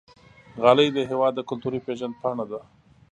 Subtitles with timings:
[0.63, 2.59] غالۍ د هېواد کلتوري پیژند پاڼه ده.